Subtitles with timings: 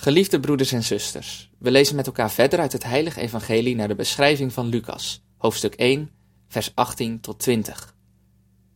[0.00, 3.94] Geliefde broeders en zusters, we lezen met elkaar verder uit het Heilige Evangelie naar de
[3.94, 6.10] beschrijving van Lucas, hoofdstuk 1,
[6.48, 7.94] vers 18 tot 20.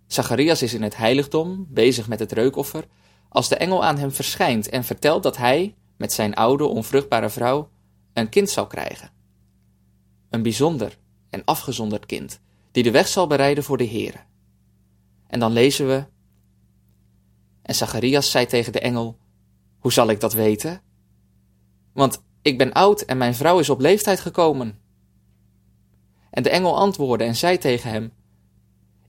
[0.07, 2.85] Zacharias is in het heiligdom, bezig met het reukoffer,
[3.29, 7.71] als de engel aan hem verschijnt en vertelt dat hij, met zijn oude, onvruchtbare vrouw,
[8.13, 9.11] een kind zal krijgen.
[10.31, 10.99] Een bijzonder
[11.31, 14.21] en afgezonderd kind, die de weg zal bereiden voor de Here.
[15.27, 16.05] En dan lezen we.
[17.63, 19.19] En Zacharias zei tegen de engel:
[19.79, 20.83] Hoe zal ik dat weten?
[21.95, 24.79] Want ik ben oud en mijn vrouw is op leeftijd gekomen.
[26.31, 28.13] En de engel antwoordde en zei tegen hem: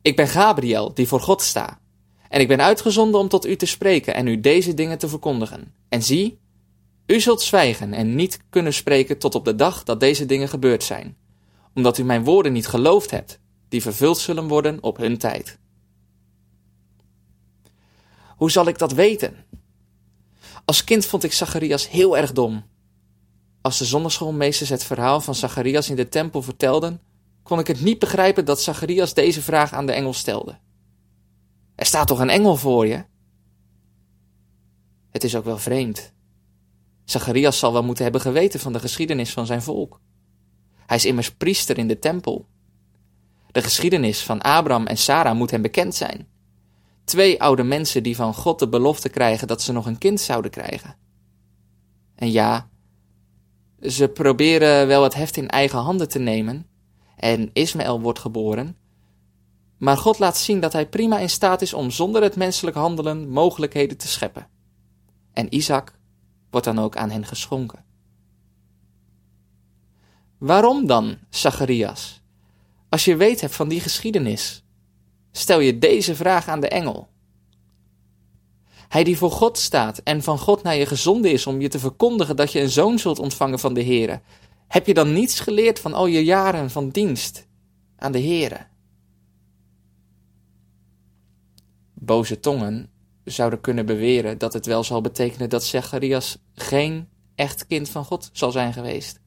[0.01, 1.79] Ik ben Gabriel, die voor God sta.
[2.29, 5.73] En ik ben uitgezonden om tot u te spreken en u deze dingen te verkondigen.
[5.89, 6.39] En zie,
[7.05, 10.83] u zult zwijgen en niet kunnen spreken tot op de dag dat deze dingen gebeurd
[10.83, 11.17] zijn,
[11.73, 15.59] omdat u mijn woorden niet geloofd hebt, die vervuld zullen worden op hun tijd.
[18.35, 19.45] Hoe zal ik dat weten?
[20.65, 22.63] Als kind vond ik Zacharias heel erg dom.
[23.66, 27.02] Als de zondagschoolmeesters het verhaal van Zacharias in de tempel vertelden,
[27.44, 30.57] kon ik het niet begrijpen dat Zacharias deze vraag aan de engel stelde.
[31.75, 33.03] Er staat toch een engel voor je?
[35.11, 36.13] Het is ook wel vreemd.
[37.03, 40.00] Zacharias zal wel moeten hebben geweten van de geschiedenis van zijn volk.
[40.85, 42.47] Hij is immers priester in de tempel.
[43.52, 46.27] De geschiedenis van Abraham en Sarah moet hem bekend zijn.
[47.03, 50.52] Twee oude mensen die van God de belofte krijgen dat ze nog een kind zouden
[50.52, 50.95] krijgen.
[52.16, 52.69] En ja,
[53.81, 56.67] ze proberen wel het heft in eigen handen te nemen,
[57.15, 58.77] en Ismaël wordt geboren,
[59.77, 63.29] maar God laat zien dat hij prima in staat is om zonder het menselijk handelen
[63.29, 64.47] mogelijkheden te scheppen.
[65.33, 65.94] En Isaac
[66.50, 67.85] wordt dan ook aan hen geschonken.
[70.38, 72.21] Waarom dan, Zacharias?
[72.89, 74.63] Als je weet hebt van die geschiedenis,
[75.31, 77.07] stel je deze vraag aan de engel.
[78.88, 81.79] Hij die voor God staat en van God naar je gezonden is om je te
[81.79, 84.22] verkondigen dat je een zoon zult ontvangen van de Heere.
[84.68, 87.47] Heb je dan niets geleerd van al je jaren van dienst
[87.97, 88.68] aan de Heere?
[91.94, 92.90] Boze tongen
[93.24, 98.29] zouden kunnen beweren dat het wel zal betekenen dat Zacharias geen echt kind van God
[98.34, 99.19] zal zijn geweest.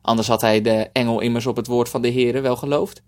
[0.00, 3.02] Anders had hij de engel immers op het woord van de Heere wel geloofd.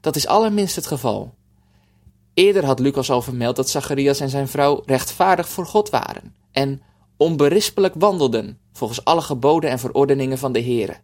[0.00, 1.34] Dat is allerminst het geval.
[2.34, 6.82] Eerder had Lucas al vermeld dat Zacharias en zijn vrouw rechtvaardig voor God waren en
[7.16, 10.96] onberispelijk wandelden volgens alle geboden en verordeningen van de Heere.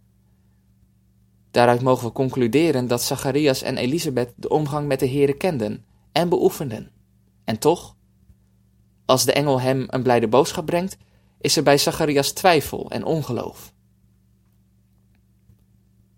[1.50, 6.28] Daaruit mogen we concluderen dat Zacharias en Elisabeth de omgang met de Heere kenden en
[6.28, 6.90] beoefenden.
[7.44, 7.96] En toch,
[9.04, 10.96] als de engel hem een blijde boodschap brengt,
[11.40, 13.72] is er bij Zacharias twijfel en ongeloof.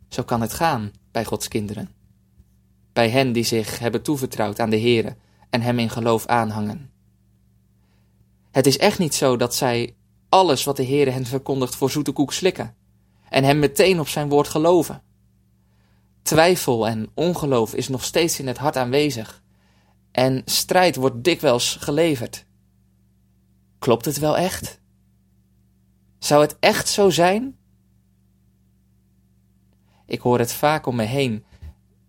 [0.09, 2.02] Zo kan het gaan bij Gods kinderen
[2.93, 5.17] bij hen die zich hebben toevertrouwd aan de Heere
[5.51, 6.91] en hem in geloof aanhangen.
[8.51, 9.95] Het is echt niet zo dat zij
[10.29, 12.75] alles wat de Heere hen verkondigt voor zoete koek slikken
[13.29, 15.03] en hem meteen op zijn woord geloven.
[16.23, 19.43] Twijfel en ongeloof is nog steeds in het hart aanwezig
[20.13, 22.47] en strijd wordt dikwijls geleverd.
[23.79, 24.81] Klopt het wel echt?
[26.19, 27.57] Zou het echt zo zijn?
[30.07, 31.45] Ik hoor het vaak om me heen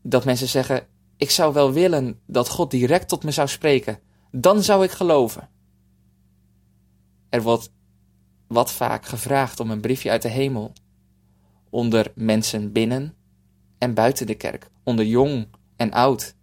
[0.04, 0.88] dat mensen zeggen:
[1.18, 4.00] Ik zou wel willen dat God direct tot me zou spreken.
[4.32, 5.50] Dan zou ik geloven.
[7.30, 7.72] Er wordt
[8.48, 10.74] wat vaak gevraagd om een briefje uit de hemel.
[11.70, 13.16] Onder mensen binnen
[13.78, 16.36] en buiten de kerk, onder jong en oud,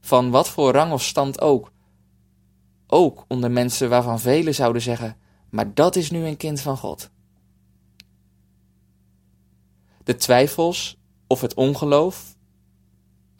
[0.00, 1.72] van wat voor rang of stand ook.
[2.86, 5.16] Ook onder mensen waarvan velen zouden zeggen:
[5.50, 7.10] Maar dat is nu een kind van God.
[10.04, 12.38] De twijfels of het ongeloof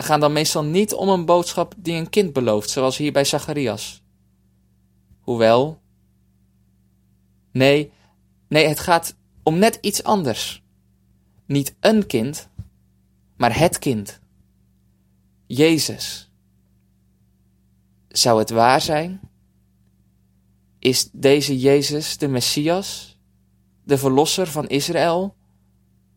[0.03, 4.03] gaan dan meestal niet om een boodschap die een kind belooft, zoals hier bij Zacharias.
[5.21, 5.81] Hoewel.
[7.53, 7.93] Nee,
[8.49, 10.63] nee, het gaat om net iets anders.
[11.47, 12.49] Niet een kind,
[13.37, 14.21] maar het kind.
[15.47, 16.31] Jezus.
[18.09, 19.21] Zou het waar zijn?
[20.79, 23.19] Is deze Jezus de Messias,
[23.85, 25.35] de Verlosser van Israël,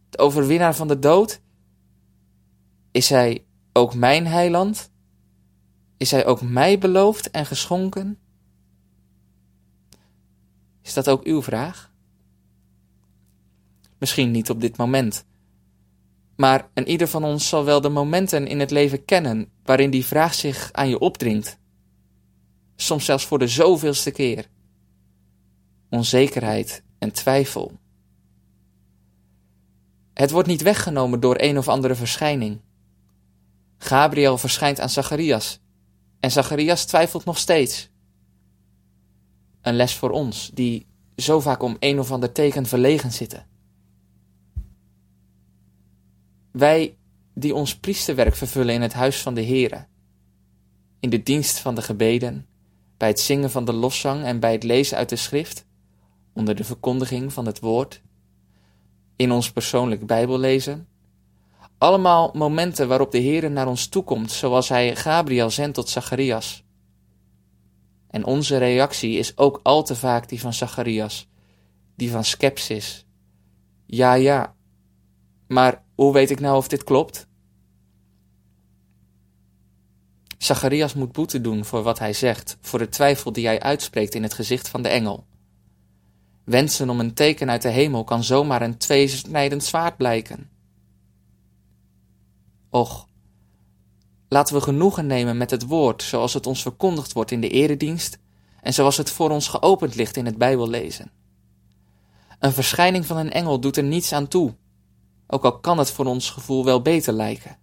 [0.10, 1.42] de overwinnaar van de dood?
[2.92, 4.92] Is hij ook mijn heiland?
[5.98, 8.20] Is hij ook mij beloofd en geschonken?
[10.82, 11.92] Is dat ook uw vraag?
[13.98, 15.26] Misschien niet op dit moment.
[16.36, 20.06] Maar een ieder van ons zal wel de momenten in het leven kennen waarin die
[20.06, 21.58] vraag zich aan je opdringt.
[22.76, 24.48] Soms zelfs voor de zoveelste keer.
[25.90, 27.72] Onzekerheid en twijfel.
[30.14, 32.60] Het wordt niet weggenomen door een of andere verschijning.
[33.84, 35.60] Gabriel verschijnt aan Zacharias
[36.20, 37.90] en Zacharias twijfelt nog steeds.
[39.62, 43.46] Een les voor ons die zo vaak om een of ander teken verlegen zitten.
[46.52, 46.98] Wij
[47.34, 49.86] die ons priesterwerk vervullen in het huis van de Here,
[51.00, 52.48] in de dienst van de gebeden,
[52.98, 55.66] bij het zingen van de loszang en bij het lezen uit de schrift,
[56.34, 58.02] onder de verkondiging van het woord,
[59.16, 60.88] in ons persoonlijk Bijbellezen.
[61.84, 66.64] Allemaal momenten waarop de Heer naar ons toekomt, zoals hij Gabriel zendt tot Zacharias.
[68.10, 71.28] En onze reactie is ook al te vaak die van Zacharias,
[71.96, 73.06] die van sceptisch.
[73.86, 74.56] Ja, ja,
[75.48, 77.28] maar hoe weet ik nou of dit klopt?
[80.38, 84.24] Zacharias moet boete doen voor wat hij zegt, voor de twijfel die hij uitspreekt in
[84.24, 85.26] het gezicht van de engel.
[86.44, 90.53] Wensen om een teken uit de hemel kan zomaar een tweesnijdend zwaard blijken.
[92.74, 93.08] Och,
[94.28, 98.18] laten we genoegen nemen met het woord zoals het ons verkondigd wordt in de eredienst
[98.62, 101.12] en zoals het voor ons geopend ligt in het Bijbellezen.
[102.40, 104.56] Een verschijning van een engel doet er niets aan toe,
[105.28, 107.58] ook al kan het voor ons gevoel wel beter lijken.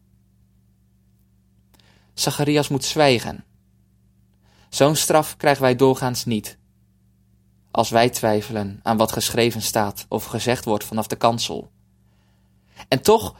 [2.14, 3.44] Zacharias moet zwijgen.
[4.68, 6.58] Zo'n straf krijgen wij doorgaans niet.
[7.70, 11.70] Als wij twijfelen aan wat geschreven staat of gezegd wordt vanaf de kansel.
[12.88, 13.34] En toch,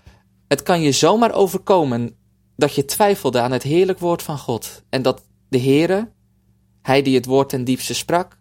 [0.51, 2.17] het kan je zomaar overkomen
[2.57, 6.13] dat je twijfelde aan het heerlijk woord van God en dat de Heere,
[6.83, 8.39] Hij die het woord ten diepste sprak,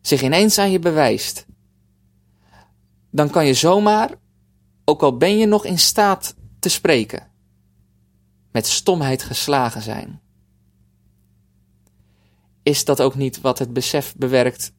[0.00, 1.46] zich ineens aan je bewijst.
[3.10, 4.14] Dan kan je zomaar,
[4.84, 7.30] ook al ben je nog in staat te spreken,
[8.52, 10.20] met stomheid geslagen zijn.
[12.62, 14.72] Is dat ook niet wat het besef bewerkt,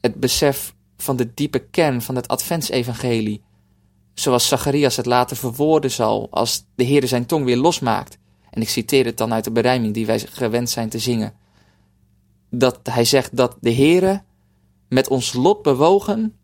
[0.00, 3.42] het besef van de diepe kern van het Adventsevangelie,
[4.20, 8.18] zoals Zacharias het later verwoorden zal als de Heer zijn tong weer losmaakt?
[8.50, 11.34] En ik citeer het dan uit de berijming die wij gewend zijn te zingen.
[12.50, 14.22] Dat hij zegt dat de Heere
[14.88, 16.36] met ons lot bewogen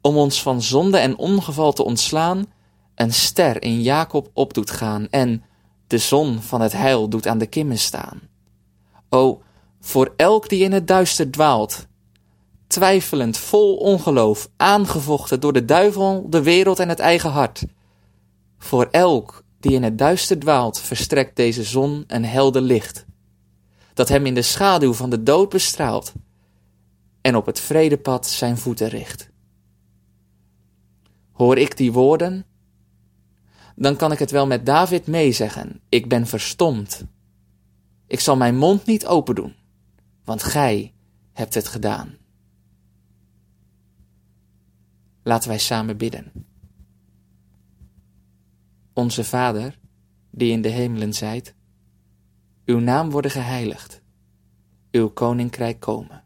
[0.00, 2.46] om ons van zonde en ongeval te ontslaan,
[2.94, 5.42] een ster in Jacob op doet gaan en
[5.86, 8.20] de zon van het heil doet aan de kimmen staan.
[9.08, 9.42] O,
[9.80, 11.86] voor elk die in het duister dwaalt,
[12.68, 17.64] twijfelend, vol ongeloof, aangevochten door de duivel, de wereld en het eigen hart.
[18.58, 23.06] Voor elk die in het duister dwaalt, verstrekt deze zon een helder licht,
[23.94, 26.12] dat hem in de schaduw van de dood bestraalt
[27.20, 29.30] en op het vredepad zijn voeten richt.
[31.32, 32.46] Hoor ik die woorden,
[33.76, 35.80] dan kan ik het wel met David meezeggen.
[35.88, 37.04] Ik ben verstomd.
[38.06, 39.54] Ik zal mijn mond niet open doen,
[40.24, 40.94] want gij
[41.32, 42.17] hebt het gedaan.
[45.28, 46.32] Laten wij samen bidden.
[48.92, 49.78] Onze Vader,
[50.30, 51.54] die in de hemelen zijt,
[52.64, 54.02] uw naam worden geheiligd,
[54.90, 56.24] uw koninkrijk komen.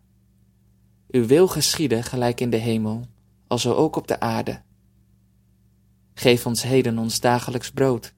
[1.09, 3.07] Uw wil geschieden gelijk in de hemel,
[3.47, 4.63] alzo ook op de aarde.
[6.15, 8.15] Geef ons heden ons dagelijks brood.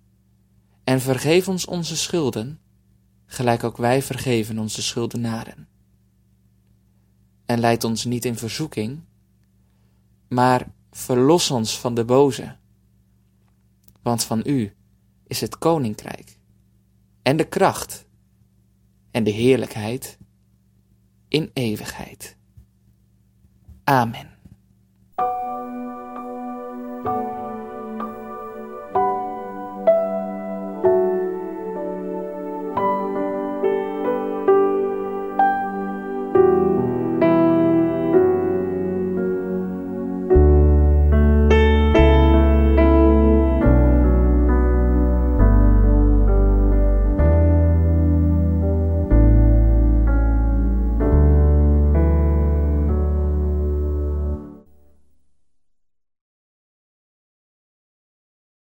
[0.84, 2.60] En vergeef ons onze schulden,
[3.26, 5.68] gelijk ook wij vergeven onze schuldenaren.
[7.46, 9.00] En leid ons niet in verzoeking,
[10.28, 12.56] maar verlos ons van de boze.
[14.02, 14.74] Want van u
[15.26, 16.38] is het koninkrijk,
[17.22, 18.06] en de kracht,
[19.10, 20.18] en de heerlijkheid
[21.28, 22.36] in eeuwigheid.
[23.84, 24.33] Amen.